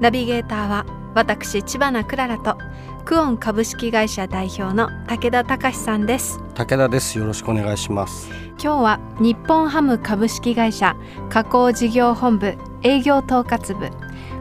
[0.00, 2.56] ナビゲーターは私千葉なクララと
[3.04, 6.40] クオン株式会社代表の武田隆さんです。
[6.54, 7.18] 武田です。
[7.18, 8.30] よろしくお願いします。
[8.62, 10.96] 今日は日本ハム株式会社
[11.30, 13.88] 加工事業本部営業統括部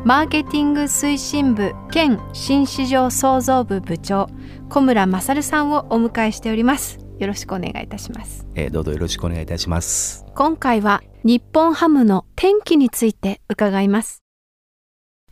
[0.03, 4.27] マーケティング推進部兼新市場創造部部長
[4.69, 6.99] 小村勝さんをお迎えしております。
[7.19, 10.23] よろしくお願いいたします、えー、どうぞよろしくお願いいたします。
[10.35, 14.26] 今回は日本ハムの天気について伺います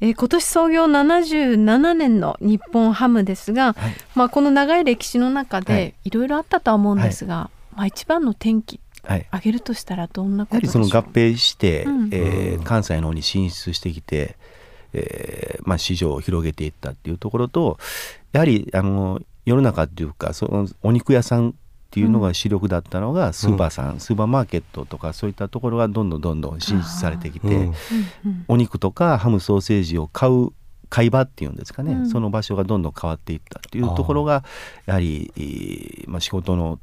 [0.02, 6.10] えー、今年創業77年の日本ハムですが、はい、まあ、この長い歴史の中でい。
[6.10, 10.84] ろいろあったとは思うんですが、はい、まあ、一番の転機挙げるとしたらどんなことでしょう？
[10.84, 14.36] やはりその合併して、うん、えー、関西の方に進出してきて、
[14.92, 17.78] えーまあ、市場を広げていったっていうところと
[18.34, 21.56] やはりあの世の中っていうかそのお肉屋さん
[21.96, 27.74] っていうのが主力だったのがスーパーさん、うん、スーパーマーケットとかそういったところがどんどんどんどん進出されてきて、うん、
[28.50, 30.50] お肉とかハムソーセージを買う
[30.90, 34.44] 買い場っていうんですかね、うん、その場所がどんどん変わっていったっていうところが
[34.88, 36.82] やはり、まあ、仕事の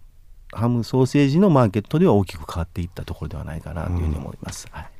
[0.50, 4.66] ハムソーセージのマーケットでは大きく変わっていったところではないかなというふうに思います。
[4.70, 4.91] はい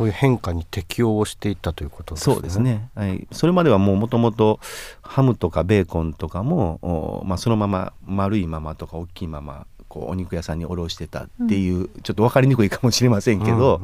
[0.00, 2.34] そういう変化に適応をしていったということですね。
[2.34, 2.88] そうですね。
[2.94, 3.28] はい。
[3.32, 4.58] それまではもうもともと
[5.02, 13.82] ハムとかベーコンとかも、まあ、そのまま丸いままとか大きいままこうお肉屋さんに卸してたっていう、うん、ちょっと分かりにくいかもしれませんけど、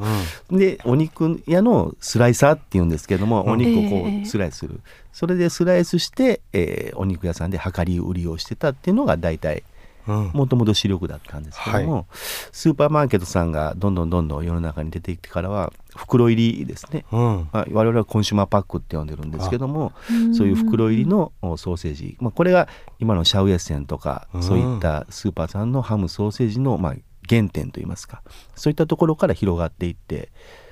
[0.49, 9.61] うんうん、でお肉屋のスライサーっていうんですけども、お肉をこうスライスする、えー、それでスライスして、えー、お肉屋さんで量り売りをしてたっていうのが大体
[10.07, 12.05] もともと主力だったんですけども、はい、
[12.51, 19.93] スーパーマーケットさんがどんどんどんどん世の中に出てきてからは袋入りですね、うん、まあ、我々はコンシューマーパックって呼んでるんですけども
[20.35, 22.67] そういう袋入りのソーセージ、まあ、これが
[22.99, 26.95] 今のシャウエッセンとか、うん、そういったスーパーさんのハムソーセージのまあ
[27.29, 28.21] 原点といいますか
[28.55, 30.29] そういったところから広がっていって、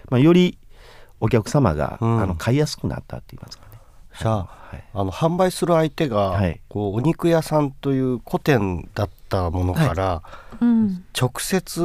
[0.10, 0.58] まあ、より
[1.20, 3.72] お客様が、うん、あの買いやすくなったって言いますかね。
[4.18, 10.24] じゃあ,はい、あの販売する相手が、はい、こうお肉屋さんという古典だったものから、
[11.20, 11.84] 直接、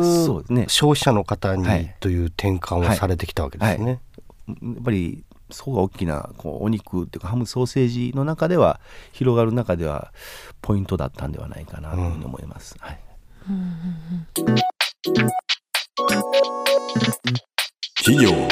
[0.49, 4.01] ね、消費者の方にという転換をされてきたわけですね。
[4.47, 8.81] やっぱりそこが大きなこうお肉っていうかハムソーセージの中では
[9.13, 10.13] 広がる中では
[10.63, 12.77] ポイントだったんではないかなというふうに思います。
[12.79, 13.01] うん、はい。
[18.03, 18.49] 企業の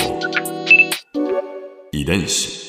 [1.93, 2.69] 遺伝子。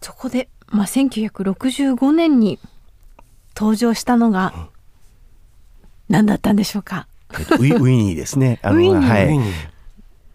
[0.00, 2.58] そこで、まあ、1965年に
[3.56, 4.68] 登場したのが
[6.08, 7.06] 何だったんでしょうか、
[7.38, 8.58] えっと、ウィウィニーですね。
[8.62, 9.38] あのはい、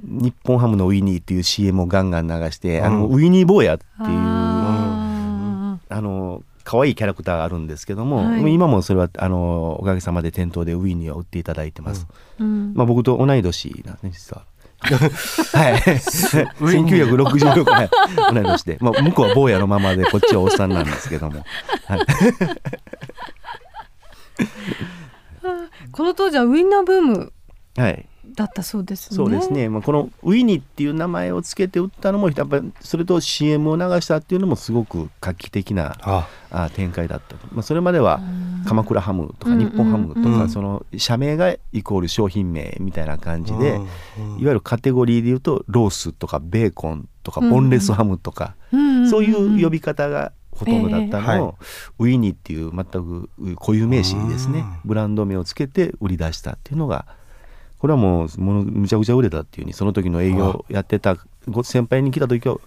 [0.01, 12.07] 日本ハムのウィニーっていう CM をガンガン流して、うん、あのウィニー坊やっていうあの可愛いキャラクターがあるんですけども、はい、今もそれはあのおかげさまで店頭でウィニーを売っていただいてます。
[12.39, 14.43] うん、まあ僕と同い年なんですね実は。
[14.79, 15.73] はい。
[15.75, 17.89] 1966年、
[18.33, 21.43] 同い年で、まあ、向こうは坊やのままで、こっちはおっさんなんですけども。
[21.85, 21.99] はい、
[25.91, 27.33] この当時はウインナーブーム。
[27.75, 28.05] はい。
[28.35, 29.15] だったそうですね。
[29.15, 29.69] そうですね。
[29.69, 37.35] まあ、このウィニーっていう名前をつけて売ったのも、やっぱりそれと CM を流したっていうのもすごく画期的なああ展開だった。
[37.51, 38.21] まあ、それまでは
[38.67, 43.85] 鎌倉ハムとか日本ハムとか、その社名がイコール商品名みたいな感じで、いわ
[44.39, 48.55] ゆるカテゴリーで言うとロースとかベーコンとかボンレスハムとか、
[49.09, 51.55] そういう呼び方がほとんどだったのを、
[51.99, 54.63] ウィニーっていう全く固有名詞にですね。
[54.83, 57.05] ブランド名をつけて売り出したっていうのが
[57.79, 61.17] これはもうものむちゃくちゃ売れたっていうにその時の営業やってた
[61.63, 62.57] 先輩に来た時は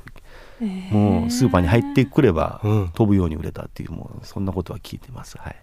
[0.91, 2.61] もうスーパーに入ってくれば
[2.95, 5.37] 飛ぶように売れたっていうもうそんなことは聞いてます。
[5.39, 5.57] はい、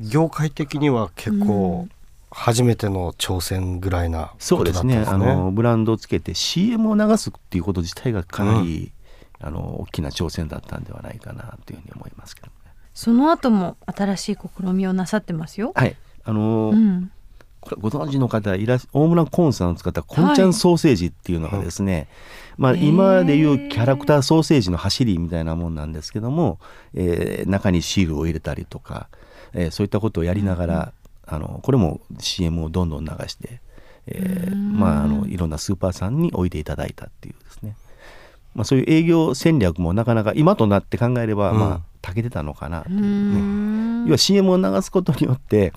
[0.00, 1.86] 業界的には結構、
[2.30, 5.04] 初めての挑戦ぐらいな、ね、そうですね。
[5.06, 8.92] あのブランドをつけて CM を流すっていうこと自体がかなり、うん、
[9.42, 12.52] あの大きな挑戦だったんではないかなというふうに思いますけど、ね、
[12.94, 15.72] その後も新しい試みをなさってますよ。
[15.74, 15.96] はい。
[16.24, 17.12] あのーうん。
[17.62, 22.08] これご存知の方いら大村コーンさんを使ったコンちゃんソーセージっていうのがですね、はい、
[22.58, 26.58] まあ、今でいうキャラクターソーセージの走りみたいなもんなんですけども、
[26.92, 29.08] えー、中にシールを入れたりとか、
[29.52, 30.92] えー、そういったことをやりながら、
[31.28, 33.60] うん、あのこれも CM をどんどん流して、
[34.08, 37.76] えー、まあ、あのいろんなスーパーさんに置いていただいたっていうですね。
[38.54, 44.06] まあ、そういう営業戦略もなかなか今となって考えれば、まあ長けてたのかなっていうね。
[44.06, 45.72] 要は CM を流すことによって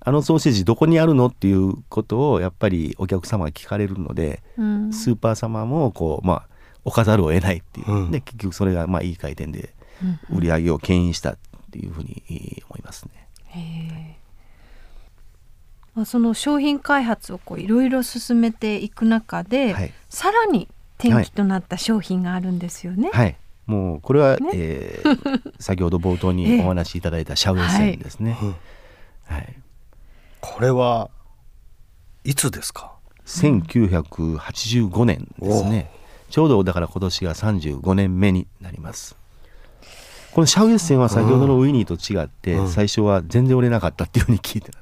[0.00, 6.48] あのソーセージどこにあるのっていうことをやっぱりお客様が聞かれるので、うん、スーパー様もこうまあ
[6.84, 9.74] 置かざるを得ないっていう、うん、で結局それがまあいい回転で
[10.30, 11.38] 売り上げを牽引したっ
[11.70, 14.18] ていうふうに思いますね。
[15.94, 20.66] まあ、その商品開発をこういろいろ進めていく中で、はい、さらに
[21.08, 23.10] 転機となった商品があるんですよね。
[23.12, 24.50] はい、もうこれは、ね。
[24.54, 28.36] えー、 先ほど冒頭にお話しいただいたシャウエッセンですね。
[29.26, 29.56] はい、はい。
[30.40, 31.10] これは
[32.24, 32.92] いつですか
[33.26, 35.90] ？1985年ですね。
[36.30, 39.16] ちょうどだから今年が35年目になります。
[40.32, 44.78] このシャウエッセンは先ほどのウィニーと違って、最初は全然売れなかったっていうふうに聞いてま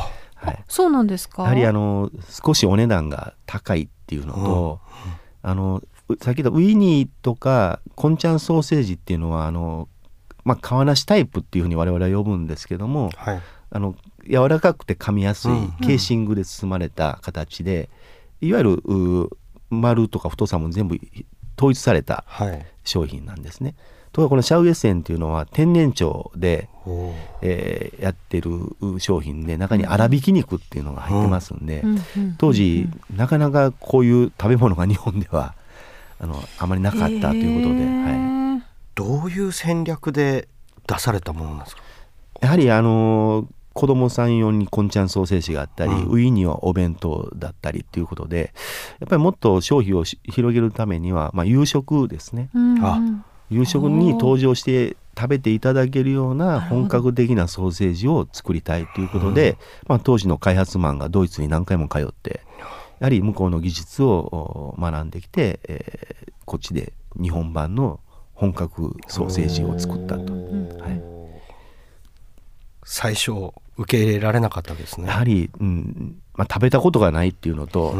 [0.00, 1.44] す、はい、そうなんですか？
[1.44, 4.80] やはりあの少しお値段が高いっていうのと、
[5.48, 5.82] あの
[6.20, 9.88] さっき言ったウィニーとかコンチャンソーセージっていうのはあの
[10.44, 13.94] まあ、皮なしタイプっていうふうに我々は呼ぶんですけども、はい、あの
[14.26, 15.52] 柔らかくて噛みやすい
[15.82, 17.90] ケーシングで包まれた形で、
[18.40, 19.30] いわゆる
[19.68, 20.98] 丸とか太さも全部
[21.58, 22.24] 統一された
[22.82, 23.70] 商品なんですね。
[23.70, 23.76] はい、
[24.12, 26.68] ところがこのシャウエッセンっていうのは天然腸で、
[27.42, 28.50] えー、やってる
[28.98, 31.84] 商品で中に粗挽き肉っていうのが入ってますんで、
[32.38, 35.54] 当時なかなかこういう食べ物が日本では
[36.20, 38.62] あのあまりなかったということで、はい、
[38.94, 40.48] どういう戦略で
[40.86, 41.82] 出されたものなんですか？
[42.40, 48.52] やはりあの子供さん用にこんちゃんソーセージがあったり、うん、ウィーにはお弁当だったりっていうことで
[48.98, 59.56] やっぱりもっと消費を広げるためには、まあ、夕食ですね、うん、夕食に登場して食べていただけるような本格的なソーセージを作りたいということで、
[59.86, 62.42] まあ、当時の開発マンがドイツに何回も通って
[63.00, 68.00] やはり向こうの技術を学んできて、えー、こっちで日本版の
[68.34, 70.32] 本格ソーセージを作ったと。
[70.32, 70.38] は
[70.90, 71.02] い、
[72.84, 75.06] 最初受け入れられなかったですね。
[75.06, 77.94] やはり、うんまあ、食べたことがないっていうのと、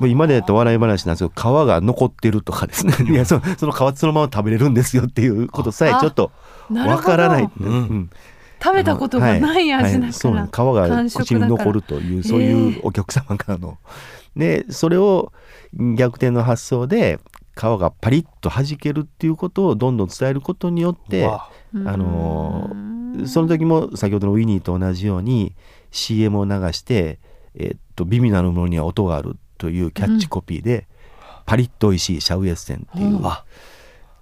[0.00, 2.94] うん、今でと笑い話なんですけど皮が残ってるとかですね。
[3.10, 6.32] いやそその皮そのまま食べれるんですよっていうことさえちょっと
[6.70, 8.10] わからない、うん、
[8.62, 10.00] 食べたことがない味だから、はい。
[10.02, 13.78] はい、そう皮が口に残るというそういうお客様からの、
[14.36, 15.32] でそれを
[15.96, 17.18] 逆転の発想で
[17.56, 22.70] 皮がパリッと弾けるっていうことをどんどん伝えることによってあの
[23.26, 25.54] その時も先ほどのウィニーと同じように
[25.90, 27.18] CM を流して、
[27.54, 30.84] えー、っと微妙なものには音があるというキャッチコピーで、うん、
[31.46, 33.22] パリッと美味しいシャウエッセンっていう、うん、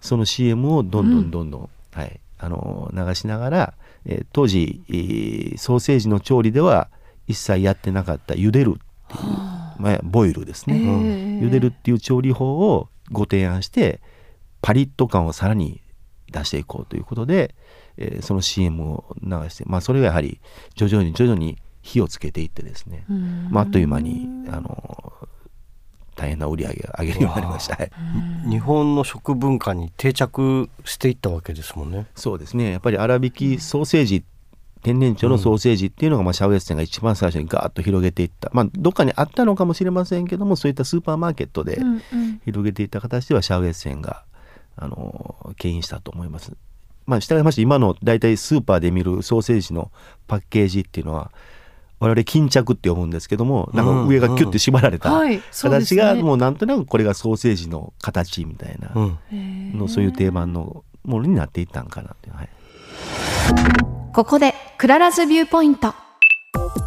[0.00, 3.74] その CM をどんどんどんどん、うん、はい、あの流しながら、
[4.06, 6.88] えー、当時、えー、ソーセージの調理では
[7.26, 9.20] 一切やってなかった茹でるっていう、
[9.78, 14.00] まあ、ボイルですね、茹でるっていう調理法をご提案して
[14.62, 15.80] パリッと感をさらに
[16.30, 17.54] 出していこうということで、
[17.96, 20.40] えー、その CM を流して、まあ、それがやはり
[20.74, 23.04] 徐々に徐々に火をつけていってですね、
[23.50, 25.12] まあ、あっという間にあの
[26.14, 27.78] 大変な売り上げを上げるようになりました、
[28.48, 32.06] 日本の食文化に定着していったわけですもんね。
[32.14, 32.72] そうですね。
[32.72, 34.22] やっぱり粗挽きソーセージ
[34.82, 41.80] 天然腸のソーセージっていうのが、まあ、シャウエッセンが一番最初にガーッと広げていった、まあ、どっかにあったのかもしれませんけどもそういったスーパーマーケットで
[42.44, 44.24] 広げていった形ではシャウエッセンが
[44.76, 46.52] あの牽引したと思います。
[47.06, 49.90] まあ、従いまして今の大体スーパーで見るソーセージの
[50.28, 51.32] パッケージっていうのは
[51.98, 55.10] 我々巾着って呼ぶんですけどもなんか上がキュッて縛られた。
[55.50, 58.90] 形がもうなんとなくこれがソーセージの形みたいな。
[59.32, 62.36] のそういう定番のものになっていったんかなっていう。
[62.36, 62.48] はい。
[64.14, 65.94] ここで Clara's Viewpoint。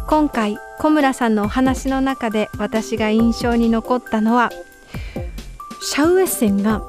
[0.08, 4.50] 今回小村さんのお話の中で私が印象に残ったのは
[5.80, 6.82] シャウエッセンが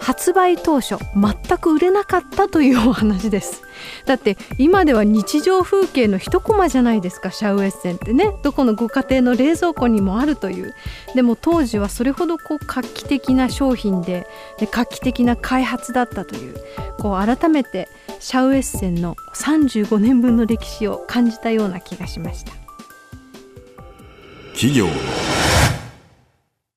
[0.00, 3.62] 発売当初全く売れなかったというお話です。
[4.06, 8.30] だって今では日常風景の一コマじゃないですかシャウエッセンってね。
[8.42, 10.74] どこのご家庭の冷蔵庫にもあるという。
[11.14, 14.26] でも当時はそれほどこう画期的な商品で
[14.58, 16.54] で画期的な開発だったという。
[16.98, 17.88] こう改めて
[18.18, 22.52] シャウエッセンの35年分の歴史を感じたような気がしました。
[24.54, 24.92] 企業の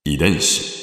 [0.06, 0.83] 遺伝子。